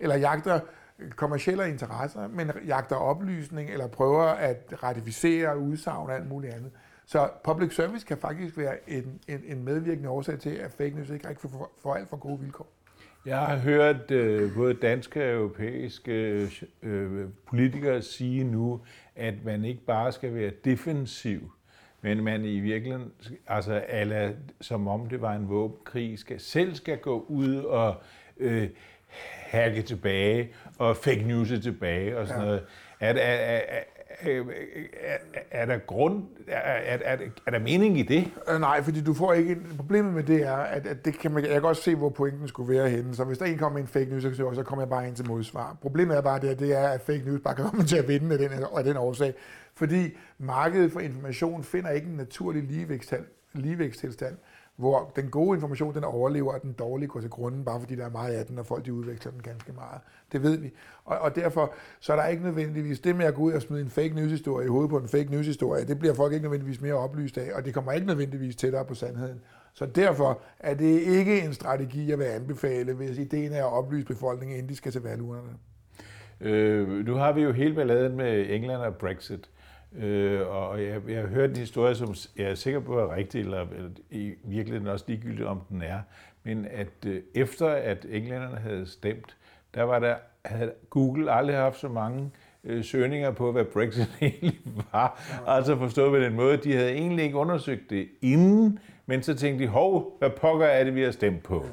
[0.00, 0.60] eller jagter
[0.98, 6.70] øh, kommersielle interesser, men jagter oplysning, eller prøver at ratificere udsagn og alt muligt andet.
[7.06, 11.10] Så public service kan faktisk være en, en, en medvirkende årsag til, at fake news
[11.10, 12.72] ikke rigtig får, får alt for gode vilkår.
[13.26, 18.80] Jeg har hørt øh, både danske og europæiske øh, øh politikere sige nu,
[19.16, 21.52] at man ikke bare skal være defensiv,
[22.04, 23.12] men man i virkeligheden,
[23.46, 27.94] altså alle, som om det var en våbenkrig, skal, selv skal gå ud og
[28.36, 28.68] øh,
[29.46, 32.46] hacke tilbage og fake news tilbage og sådan ja.
[32.46, 32.64] noget.
[33.00, 33.60] Er, er,
[34.20, 34.42] er,
[35.00, 35.16] er,
[35.50, 38.30] er der grund, er, er, er, er der mening i det?
[38.60, 41.52] Nej, fordi du får ikke, problemet med det er, at, at det kan man, jeg
[41.52, 43.14] kan godt se, hvor pointen skulle være henne.
[43.14, 45.28] Så hvis der en kommer med en fake news, så kommer jeg bare ind til
[45.28, 45.76] modsvar.
[45.82, 48.08] Problemet er bare det, at, det er, at fake news bare kan komme til at
[48.08, 49.34] vinde af den, af den årsag.
[49.74, 52.62] Fordi markedet for information finder ikke en naturlig
[53.54, 54.36] ligevægtstilstand
[54.76, 58.04] hvor den gode information, den overlever, og den dårlige går til grunden, bare fordi der
[58.04, 60.00] er meget af den, og folk de udveksler den ganske meget.
[60.32, 60.72] Det ved vi.
[61.04, 63.82] Og, og derfor så er der ikke nødvendigvis det med at gå ud og smide
[63.82, 66.94] en fake news-historie i hovedet på en fake news-historie, det bliver folk ikke nødvendigvis mere
[66.94, 69.40] oplyst af, og det kommer ikke nødvendigvis tættere på sandheden.
[69.74, 74.06] Så derfor er det ikke en strategi, jeg vil anbefale, hvis ideen er at oplyse
[74.06, 75.56] befolkningen, inden de skal til valgurnerne.
[76.40, 79.50] Øh, nu har vi jo hele balladen med England og Brexit.
[79.98, 83.40] Øh, og jeg, jeg har hørt en historie, som jeg er sikker på er rigtig,
[83.40, 86.00] eller, eller i virkeligheden også ligegyldigt, om den er.
[86.42, 89.36] Men at øh, efter at englænderne havde stemt,
[89.74, 92.30] der var der, havde Google aldrig haft så mange
[92.64, 94.60] øh, søgninger på, hvad Brexit egentlig
[94.92, 95.22] var.
[95.46, 95.56] Ja.
[95.56, 99.64] Altså forstået på den måde, de havde egentlig ikke undersøgt det inden, men så tænkte
[99.64, 101.64] de, hov, hvad pokker er det, vi har stemt på?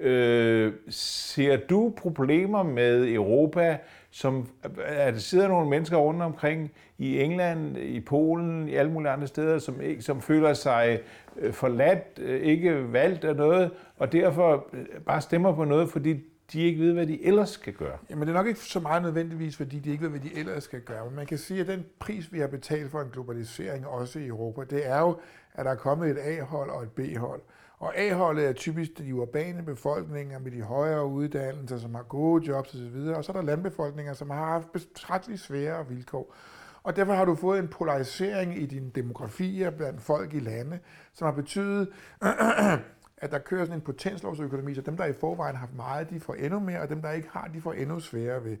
[0.00, 0.08] Ja.
[0.08, 3.78] Øh, ser du problemer med Europa,
[4.16, 4.48] som
[4.84, 9.26] at der sidder nogle mennesker rundt omkring i England, i Polen, i alle mulige andre
[9.26, 11.00] steder, som, ikke, som føler sig
[11.36, 16.20] øh, forladt, øh, ikke valgt af noget, og derfor øh, bare stemmer på noget, fordi
[16.52, 17.98] de ikke ved, hvad de ellers skal gøre.
[18.10, 20.64] Jamen det er nok ikke så meget nødvendigvis, fordi de ikke ved, hvad de ellers
[20.64, 21.04] skal gøre.
[21.06, 24.26] Men man kan sige, at den pris, vi har betalt for en globalisering, også i
[24.26, 25.16] Europa, det er jo,
[25.56, 27.40] at der er kommet et A-hold og et B-hold.
[27.78, 32.74] Og A-holdet er typisk de urbane befolkninger med de højere uddannelser, som har gode jobs
[32.74, 36.34] osv., og så er der landbefolkninger, som har haft betragteligt svære vilkår.
[36.82, 40.78] Og derfor har du fået en polarisering i dine demografier blandt folk i lande,
[41.12, 41.88] som har betydet,
[43.22, 46.20] at der kører sådan en potenslovsøkonomi, så dem, der i forvejen har haft meget, de
[46.20, 48.56] får endnu mere, og dem, der ikke har, de får endnu sværere ved.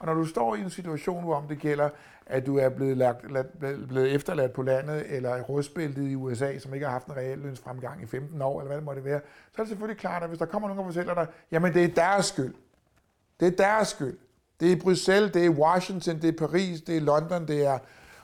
[0.00, 1.88] Og når du står i en situation, hvor om det gælder,
[2.26, 3.58] at du er blevet, lagt, lagt,
[3.88, 8.02] blevet efterladt på landet, eller rustbæltet i USA, som ikke har haft en reel lønsfremgang
[8.02, 9.20] i 15 år, eller hvad det måtte være,
[9.52, 11.84] så er det selvfølgelig klart, at hvis der kommer nogen og fortæller dig, jamen det
[11.84, 12.54] er deres skyld.
[13.40, 14.18] Det er deres skyld.
[14.60, 17.78] Det er Bruxelles, det er Washington, det er Paris, det er London, det er...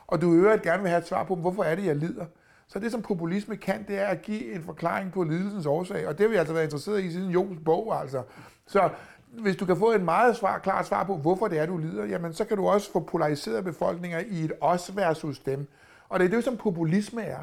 [0.07, 2.25] Og du øvrigt gerne vil have et svar på, hvorfor er det, jeg lider?
[2.69, 6.09] Så det, som populisme kan, det er at give en forklaring på lidelsens årsag.
[6.09, 8.23] Og det har vi altså været interesseret i siden Jons bog, altså.
[8.67, 8.91] Så
[9.41, 12.05] hvis du kan få en meget svar, klart svar på, hvorfor det er, du lider,
[12.05, 15.67] jamen så kan du også få polariserede befolkninger i et os versus dem.
[16.09, 17.39] Og det er det, som populisme er.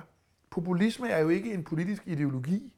[0.50, 2.74] Populisme er jo ikke en politisk ideologi.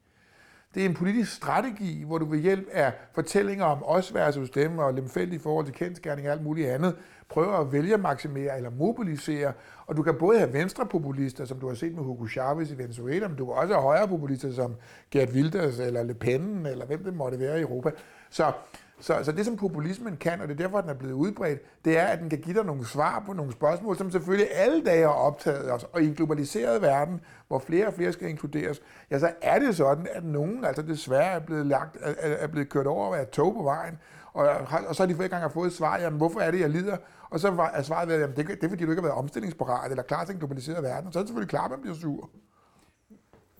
[0.75, 4.77] Det er en politisk strategi, hvor du ved hjælp af fortællinger om os versus dem
[4.79, 6.95] og lemfældig forhold til kendskærning og alt muligt andet,
[7.29, 9.53] prøver at vælge maksimere eller mobilisere.
[9.85, 13.27] Og du kan både have venstrepopulister, som du har set med Hugo Chavez i Venezuela,
[13.27, 14.75] men du kan også have højrepopulister som
[15.11, 17.91] Gerd Wilders eller Le Pen, eller hvem det måtte være i Europa.
[18.29, 18.51] Så
[18.99, 21.97] så, så det, som populismen kan, og det er derfor, den er blevet udbredt, det
[21.97, 25.03] er, at den kan give dig nogle svar på nogle spørgsmål, som selvfølgelig alle dage
[25.03, 25.83] har optaget os.
[25.83, 28.81] Og i en globaliseret verden, hvor flere og flere skal inkluderes,
[29.11, 32.69] ja, så er det sådan, at nogen altså desværre er blevet, lagt, er, er blevet
[32.69, 33.97] kørt over af et tog på vejen,
[34.33, 34.49] og,
[34.87, 36.69] og så har de for gange har fået et svar, jamen hvorfor er det, jeg
[36.69, 36.97] lider?
[37.29, 39.91] Og så er svaret været, jamen det, det er fordi, du ikke har været omstillingsparat
[39.91, 41.11] eller klar til en globaliseret verden.
[41.11, 42.29] Så er det selvfølgelig klart, at man bliver sur.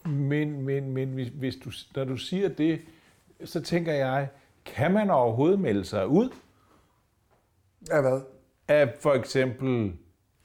[0.06, 2.82] Men, men, men hvis, hvis du, når du siger det,
[3.46, 4.30] så tænker jeg,
[4.66, 6.30] kan man overhovedet melde sig ud?
[7.92, 8.22] Af hvad?
[8.68, 9.94] Af for eksempel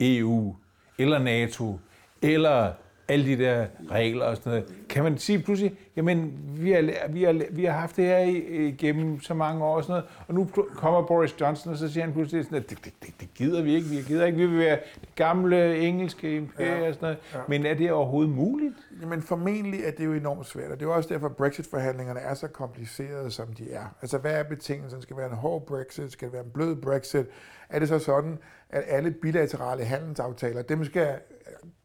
[0.01, 0.57] EU,
[0.99, 1.79] eller NATO,
[2.23, 2.73] eller
[3.11, 4.75] alle de der regler og sådan noget.
[4.89, 8.19] Kan man sige pludselig, jamen, vi har, vi har, vi har haft det her
[8.49, 12.05] igennem så mange år og sådan noget, og nu kommer Boris Johnson, og så siger
[12.05, 14.47] han pludselig sådan, at det, det, det, det gider vi ikke, vi gider ikke, vi
[14.47, 17.19] vil være det gamle engelske imperium ja, og sådan noget.
[17.35, 17.39] Ja.
[17.49, 18.75] Men er det overhovedet muligt?
[19.03, 22.35] Jamen formentlig er det jo enormt svært, og det er også derfor, at Brexit-forhandlingerne er
[22.35, 23.97] så komplicerede, som de er.
[24.03, 25.03] Altså, hvad er betingelsen?
[25.03, 26.13] Skal det være en hård Brexit?
[26.13, 27.27] Skal det være en blød Brexit?
[27.69, 28.39] Er det så sådan,
[28.71, 31.09] at alle bilaterale handelsaftaler, dem skal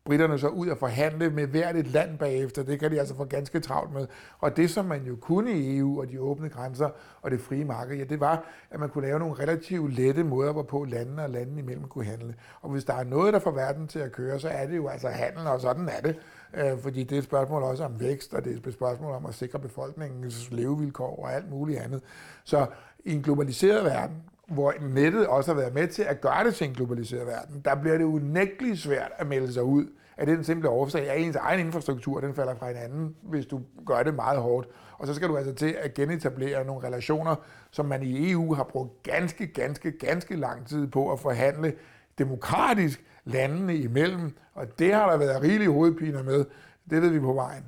[0.05, 2.63] britterne så ud og forhandle med hvert et land bagefter.
[2.63, 4.07] Det kan de altså få ganske travlt med.
[4.39, 6.89] Og det, som man jo kunne i EU og de åbne grænser
[7.21, 10.53] og det frie marked, ja, det var, at man kunne lave nogle relativt lette måder,
[10.53, 12.35] hvorpå landene og landene imellem kunne handle.
[12.61, 14.87] Og hvis der er noget, der får verden til at køre, så er det jo
[14.87, 16.15] altså handel, og sådan er det.
[16.53, 19.25] Øh, fordi det er et spørgsmål også om vækst, og det er et spørgsmål om
[19.25, 22.01] at sikre befolkningens levevilkår og alt muligt andet.
[22.43, 22.65] Så
[23.05, 26.67] i en globaliseret verden, hvor nettet også har været med til at gøre det til
[26.67, 29.86] en globaliseret verden, der bliver det unægteligt svært at melde sig ud
[30.17, 34.03] af den simple årsag, at ens egen infrastruktur den falder fra hinanden, hvis du gør
[34.03, 34.67] det meget hårdt.
[34.97, 37.36] Og så skal du altså til at genetablere nogle relationer,
[37.71, 41.73] som man i EU har brugt ganske, ganske, ganske lang tid på at forhandle
[42.17, 44.38] demokratisk landene imellem.
[44.53, 46.45] Og det har der været rigelige hovedpiner med.
[46.89, 47.63] Det ved vi på vejen.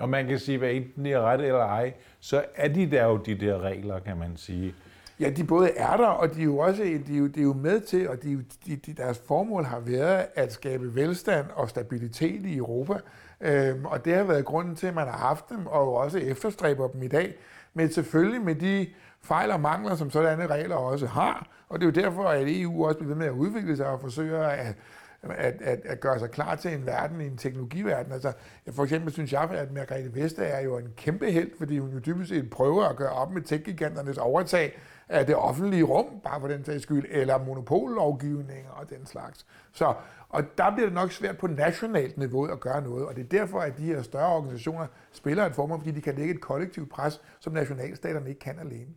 [0.00, 3.04] Og man kan sige, hvad enten det er ret eller ej, så er de der
[3.04, 4.74] jo de der regler, kan man sige.
[5.22, 7.44] Ja, de både er der, og de er jo også de er jo, de er
[7.44, 11.68] jo med til, og de, de, de, deres formål har været at skabe velstand og
[11.68, 12.94] stabilitet i Europa.
[13.40, 16.88] Øhm, og det har været grunden til, at man har haft dem, og også efterstræber
[16.88, 17.34] dem i dag.
[17.74, 18.86] Men selvfølgelig med de
[19.20, 21.46] fejl og mangler, som sådanne regler også har.
[21.68, 24.00] Og det er jo derfor, at EU også bliver ved med at udvikle sig og
[24.00, 24.74] forsøger at
[25.22, 28.12] at, at, at gøre sig klar til en verden, en teknologiverden.
[28.12, 28.32] Altså,
[28.70, 31.98] for eksempel synes jeg, at Margrethe Vestager er jo en kæmpe held, fordi hun jo
[31.98, 34.78] dybest set prøver at gøre op med tech-giganternes overtag
[35.12, 39.46] af det offentlige rum, bare for den sags skyld, eller monopollovgivninger og den slags.
[39.72, 39.94] Så,
[40.28, 43.28] og der bliver det nok svært på nationalt niveau at gøre noget, og det er
[43.28, 46.90] derfor, at de her større organisationer spiller et formål, fordi de kan lægge et kollektivt
[46.90, 48.90] pres, som nationalstaterne ikke kan alene.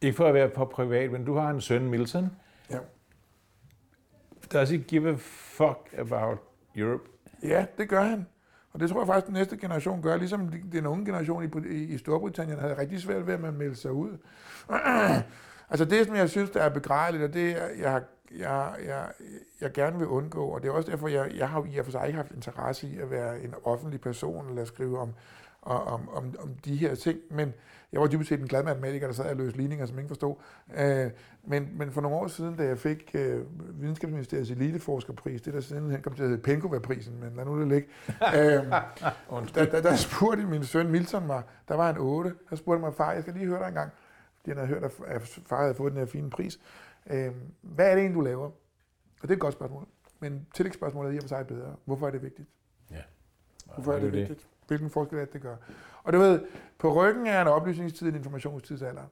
[0.00, 2.30] Ikke for at være for privat, men du har en søn, Milton.
[2.70, 2.78] Ja.
[4.52, 6.38] Does he give a fuck about
[6.76, 7.02] Europe?
[7.42, 8.26] Ja, det gør han.
[8.72, 11.74] Og det tror jeg faktisk, at den næste generation gør, ligesom den unge generation i,
[11.74, 14.18] i Storbritannien havde rigtig svært ved at melde sig ud.
[15.70, 18.02] altså det, som jeg synes, der er begrædeligt, og det jeg,
[18.38, 19.06] jeg, jeg,
[19.60, 21.92] jeg gerne vil undgå, og det er også derfor, jeg, jeg har i og for
[21.92, 25.14] sig ikke haft interesse i at være en offentlig person, eller skrive om,
[25.62, 27.54] om, om, om de her ting, men
[27.92, 30.34] jeg var dybest set en glad matematiker, der sad og løste ligninger, som ingen forstod.
[30.74, 31.10] Øh,
[31.44, 33.44] men, men for nogle år siden, da jeg fik øh,
[33.80, 37.88] Videnskabsministeriets eliteforskerpris, det der siden kom til at hedde Penkova-prisen, men lad nu det ligge.
[38.36, 38.70] øh,
[39.54, 42.94] der, der, der spurgte min søn Milton mig, der var en 8, der spurgte mig,
[42.94, 43.92] far, jeg skal lige høre dig en gang,
[44.36, 46.60] fordi han havde hørt, at far havde fået den her fine pris.
[47.10, 48.46] Øh, hvad er det egentlig, du laver?
[48.46, 49.86] Og det er et godt spørgsmål.
[50.20, 51.76] Men tillægsspørgsmålet er i og for sig bedre.
[51.84, 52.48] Hvorfor er det vigtigt?
[52.90, 53.02] Ja.
[53.74, 54.48] Hvorfor er det, det vigtigt?
[54.66, 55.56] Hvilken forskel er det, det gør?
[56.02, 56.40] Og du ved,
[56.78, 59.02] på ryggen er en oplysningstid en informationstidsalder.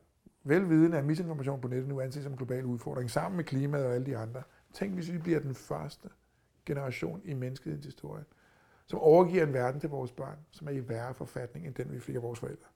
[0.44, 3.94] Velvidende er misinformation på nettet nu anses som en global udfordring, sammen med klimaet og
[3.94, 4.42] alle de andre.
[4.72, 6.08] Tænk, hvis vi bliver den første
[6.66, 8.24] generation i menneskehedens historie,
[8.86, 12.00] som overgiver en verden til vores børn, som er i værre forfatning, end den vi
[12.00, 12.66] fik af vores forældre.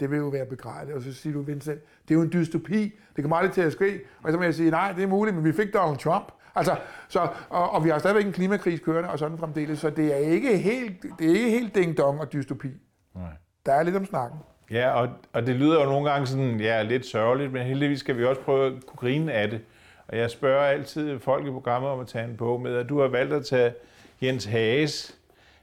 [0.00, 0.96] Det vil jo være begrædeligt.
[0.96, 2.98] Og så siger du, Vincent, det er jo en dystopi.
[3.16, 4.00] Det kommer aldrig til at ske.
[4.22, 6.32] Og så må jeg sige, nej, det er muligt, men vi fik Donald Trump.
[6.54, 6.76] Altså,
[7.08, 10.18] så, og, og vi har stadigvæk en klimakris kørende og sådan fremdeles, så det er
[10.18, 12.68] ikke helt, det er ikke helt ding-dong og dystopi.
[13.14, 13.30] Nej.
[13.66, 14.38] Der er lidt om snakken.
[14.70, 18.18] Ja, og, og det lyder jo nogle gange sådan, ja, lidt sørgeligt, men heldigvis skal
[18.18, 19.60] vi også prøve at kunne grine af det.
[20.08, 23.00] Og jeg spørger altid folk i programmet om at tage en bog med, at du
[23.00, 23.74] har valgt at tage
[24.22, 25.18] Jens Hages,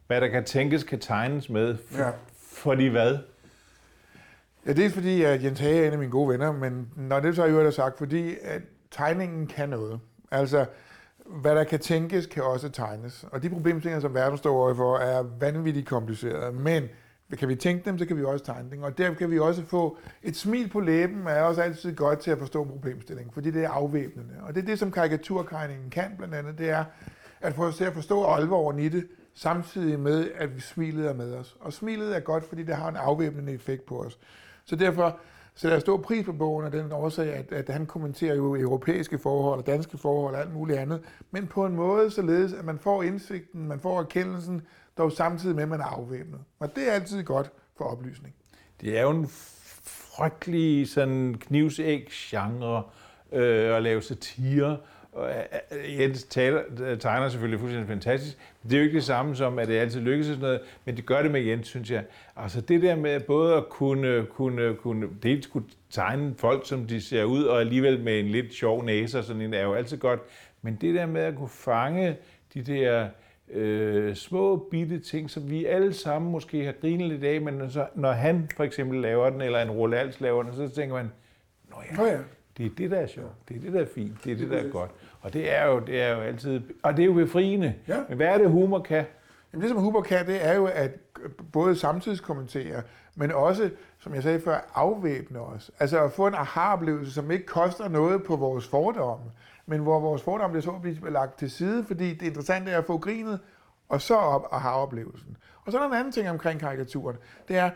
[0.08, 1.78] hvad der kan tænkes kan tegnes med.
[1.92, 2.10] For, ja.
[2.54, 3.18] Fordi hvad?
[4.66, 7.20] Ja, det er fordi, at Jens Hage er en af mine gode venner, men når
[7.20, 10.00] det så er jo sagt, fordi at tegningen kan noget.
[10.32, 10.66] Altså,
[11.26, 13.26] hvad der kan tænkes, kan også tegnes.
[13.32, 16.52] Og de problemstillinger, som verden står overfor, er vanvittigt komplicerede.
[16.52, 16.90] Men
[17.38, 18.84] kan vi tænke dem, så kan vi også tegne dem.
[18.84, 22.32] Og der kan vi også få et smil på læben, er også altid godt til
[22.32, 24.34] at forstå problemstillingen, fordi det er afvæbnende.
[24.42, 26.84] Og det er det, som karikaturkregningen kan blandt andet, det er
[27.42, 31.14] at få os til at forstå alvoren i det, samtidig med, at vi smilet er
[31.14, 31.58] med os.
[31.60, 34.20] Og smilet er godt, fordi det har en afvæbnende effekt på os.
[34.66, 35.20] Så derfor
[35.60, 39.20] så der stor pris på bogen af den årsag, at, at han kommenterer jo europæiske
[39.20, 42.80] forhold og danske forhold og alt muligt andet, men på en måde således, at man
[42.80, 44.62] får indsigten, man får erkendelsen,
[44.98, 46.40] dog samtidig med, at man er afvæbnet.
[46.60, 48.36] Og det er altid godt for oplysning.
[48.82, 49.28] Det er jo en
[49.84, 52.84] frygtelig sådan knivsæg-genre
[53.32, 54.78] øh, at lave satire,
[55.18, 55.24] Øh,
[55.72, 58.38] øh, Jens taler, øh, tegner selvfølgelig fuldstændig fantastisk.
[58.64, 61.06] Det er jo ikke det samme som, at det altid lykkes sådan noget, men det
[61.06, 62.04] gør det med Jens, synes jeg.
[62.36, 67.02] Altså det der med både at kunne, kunne, kunne dels kunne tegne folk, som de
[67.02, 69.98] ser ud, og alligevel med en lidt sjov næse og sådan en, er jo altid
[69.98, 70.20] godt.
[70.62, 72.18] Men det der med at kunne fange
[72.54, 73.08] de der
[73.52, 77.88] øh, små bitte ting, som vi alle sammen måske har grinet lidt af, men så,
[77.96, 81.12] når han for eksempel laver den, eller en Rolands laver den, så tænker man,
[81.70, 82.18] Nå ja, Nå ja
[82.60, 84.50] det er det, der er sjovt, det er det, der er fint, det er det,
[84.50, 84.92] der er godt.
[85.22, 87.74] Og det er jo, det er jo altid, og det er jo befriende.
[87.88, 87.98] Ja.
[88.10, 89.06] Men hvad er det, humor kan?
[89.54, 90.92] Jamen det, som Huber kan, det er jo at
[91.52, 92.82] både samtidskommentere,
[93.16, 93.70] men også,
[94.00, 95.72] som jeg sagde før, afvæbne os.
[95.80, 99.26] Altså at få en aha-oplevelse, som ikke koster noget på vores fordomme,
[99.66, 102.78] men hvor vores fordomme bliver så at blive lagt til side, fordi det interessante er
[102.78, 103.40] at få grinet,
[103.90, 105.38] og så op aha-oplevelsen.
[105.66, 107.18] Og så er der en anden ting omkring karikaturen.
[107.48, 107.70] Det er,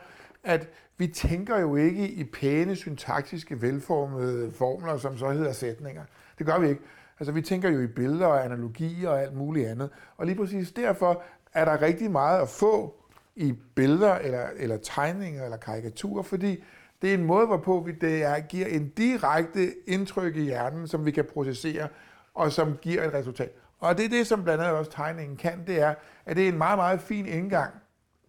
[0.43, 6.03] at vi tænker jo ikke i pæne, syntaktiske, velformede formler, som så hedder sætninger.
[6.37, 6.81] Det gør vi ikke.
[7.19, 9.89] Altså, vi tænker jo i billeder og analogier og alt muligt andet.
[10.17, 12.95] Og lige præcis derfor er der rigtig meget at få
[13.35, 16.63] i billeder eller, eller tegninger eller karikaturer, fordi
[17.01, 21.05] det er en måde, hvorpå vi det er, giver en direkte indtryk i hjernen, som
[21.05, 21.87] vi kan processere,
[22.33, 23.51] og som giver et resultat.
[23.79, 26.49] Og det er det, som blandt andet også tegningen kan, det er, at det er
[26.49, 27.73] en meget, meget fin indgang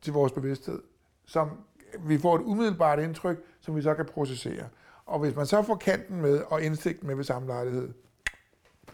[0.02, 0.82] til vores bevidsthed,
[1.24, 1.50] som
[2.06, 4.64] vi får et umiddelbart indtryk, som vi så kan processere.
[5.06, 7.88] Og hvis man så får kanten med og indsigten med ved samme lejlighed,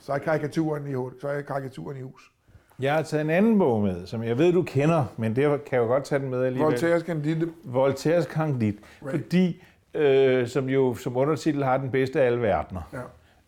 [0.00, 2.32] så er karikaturen i, så er karikaturen i hus.
[2.80, 5.60] Jeg har taget en anden bog med, som jeg ved, du kender, men det kan
[5.72, 6.70] jeg jo godt tage den med alligevel.
[6.70, 7.52] Voltaires Candide.
[7.64, 8.76] Voltaires Candide.
[9.02, 9.10] Right.
[9.10, 9.62] Fordi,
[9.94, 12.82] øh, som jo som undertitel har den bedste af alle verdener.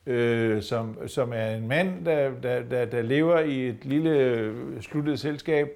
[0.07, 0.13] Ja.
[0.13, 5.21] øh, som, som er en mand, der, der, der, der lever i et lille sluttet
[5.21, 5.69] selskab,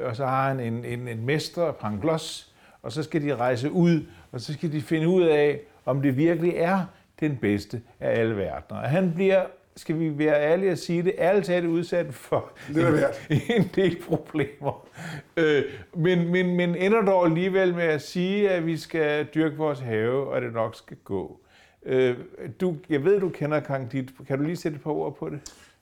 [0.00, 2.47] og så har han en, en, en mestre, Pangloss,
[2.88, 6.16] og så skal de rejse ud, og så skal de finde ud af, om det
[6.16, 6.84] virkelig er
[7.20, 8.80] den bedste af alle verdener.
[8.80, 9.44] Og han bliver,
[9.76, 13.30] skal vi være ærlige at sige det, ærligt talt udsat for af hvert.
[13.56, 14.88] en del problemer.
[15.36, 19.80] Øh, men, men, men ender dog alligevel med at sige, at vi skal dyrke vores
[19.80, 21.40] have, og det nok skal gå.
[21.82, 22.16] Øh,
[22.60, 24.08] du, jeg ved, du kender Candide.
[24.26, 25.40] Kan du lige sætte et par ord på det?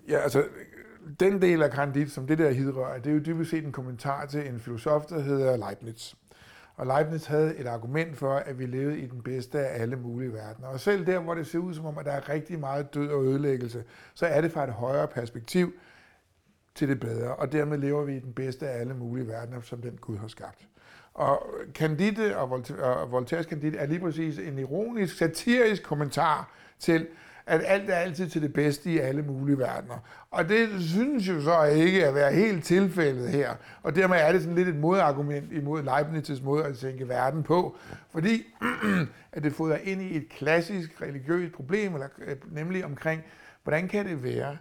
[0.08, 0.44] Ja, altså,
[1.20, 4.26] den del af Candide, som det der hidrører, det er jo dybest set en kommentar
[4.26, 6.14] til en filosof, der hedder Leibniz.
[6.76, 10.32] Og Leibniz havde et argument for, at vi levede i den bedste af alle mulige
[10.32, 10.68] verdener.
[10.68, 13.08] Og selv der, hvor det ser ud som om, at der er rigtig meget død
[13.08, 13.84] og ødelæggelse,
[14.14, 15.72] så er det fra et højere perspektiv
[16.74, 17.36] til det bedre.
[17.36, 20.28] Og dermed lever vi i den bedste af alle mulige verdener, som den Gud har
[20.28, 20.68] skabt.
[21.14, 27.06] Og Candide og, Volte- og Voltaires Candide er lige præcis en ironisk, satirisk kommentar til,
[27.46, 29.98] at alt er altid til det bedste i alle mulige verdener.
[30.30, 33.54] Og det synes jo så ikke at være helt tilfældet her.
[33.82, 37.76] Og dermed er det sådan lidt et modargument imod Leibniz' måde at tænke verden på.
[38.10, 38.54] Fordi
[39.32, 43.22] at det fodrer ind i et klassisk religiøst problem, eller, øh, nemlig omkring,
[43.62, 44.56] hvordan kan det være,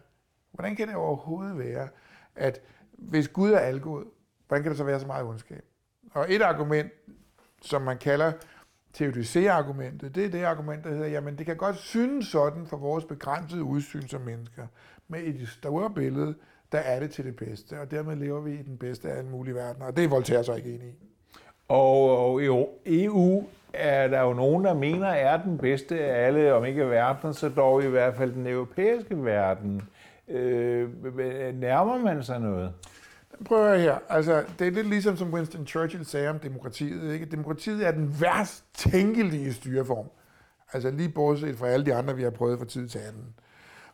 [0.52, 1.88] hvordan kan det overhovedet være,
[2.36, 2.62] at
[2.98, 4.06] hvis Gud er algod,
[4.48, 5.63] hvordan kan der så være så meget ondskab?
[6.13, 6.91] Og et argument,
[7.62, 8.32] som man kalder
[8.95, 13.05] teodicea-argumentet, det er det argument, der hedder, jamen det kan godt synes sådan for vores
[13.05, 14.67] begrænsede udsyn som mennesker,
[15.08, 16.36] men i det store billede,
[16.71, 19.29] der er det til det bedste, og dermed lever vi i den bedste af alle
[19.29, 20.93] mulige verdener, og det er Voltaire så ikke enig i.
[21.67, 26.53] Og, og jo, EU er der jo nogen, der mener, er den bedste af alle,
[26.53, 29.81] om ikke verden, så dog i hvert fald den europæiske verden.
[30.27, 32.73] Øh, øh nærmer man sig noget?
[33.45, 34.00] Prøv at her.
[34.10, 37.13] Altså, det er lidt ligesom som Winston Churchill sagde om demokratiet.
[37.13, 37.26] Ikke?
[37.26, 40.10] Demokratiet er den værst tænkelige styreform.
[40.74, 43.36] Altså lige bortset fra alle de andre, vi har prøvet fra tid til anden.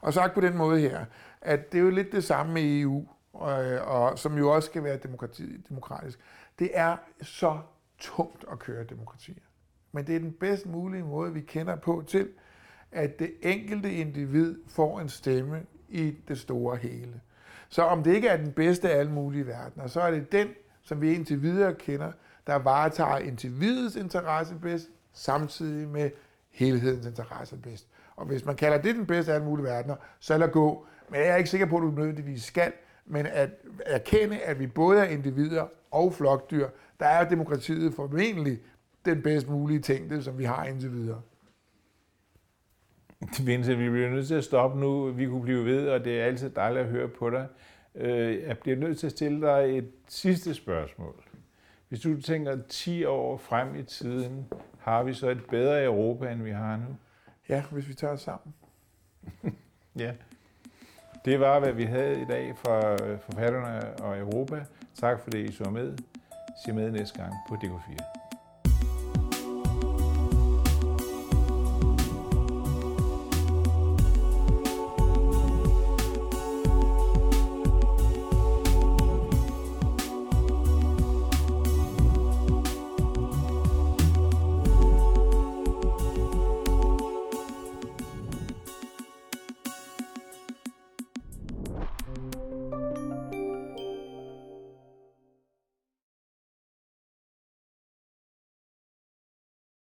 [0.01, 1.05] Og sagt på den måde her,
[1.41, 4.65] at det er jo lidt det samme med EU, og, øh, og som jo også
[4.65, 6.19] skal være demokrati, demokratisk.
[6.59, 7.59] Det er så
[7.99, 9.43] tungt at køre demokratier.
[9.91, 12.29] Men det er den bedst mulige måde, vi kender på til,
[12.91, 17.21] at det enkelte individ får en stemme i det store hele.
[17.71, 20.47] Så om det ikke er den bedste af alle mulige verdener, så er det den,
[20.81, 22.11] som vi indtil videre kender,
[22.47, 26.09] der varetager individets interesse bedst, samtidig med
[26.49, 27.87] helhedens interesse bedst.
[28.15, 30.85] Og hvis man kalder det den bedste af alle mulige verdener, så lad gå.
[31.09, 32.73] Men jeg er ikke sikker på, at du nødvendigvis skal,
[33.05, 33.49] men at
[33.85, 36.67] erkende, at vi både er individer og flokdyr,
[36.99, 38.59] der er demokratiet formentlig
[39.05, 41.21] den bedst mulige ting, som vi har indtil videre.
[43.45, 45.05] Vincent, vi bliver nødt til at stoppe nu.
[45.11, 47.47] Vi kunne blive ved, og det er altid dejligt at høre på dig.
[47.95, 51.15] Øh, Jeg bliver nødt til at stille dig et sidste spørgsmål.
[51.89, 54.45] Hvis du tænker 10 år frem i tiden,
[54.79, 56.95] har vi så et bedre Europa, end vi har nu?
[57.49, 58.53] Ja, hvis vi tager os sammen.
[59.95, 60.11] Ja.
[61.25, 64.65] Det var, hvad vi havde i dag fra forfatterne og Europa.
[64.93, 65.97] Tak fordi I så med.
[66.65, 68.30] Se med næste gang på DK4.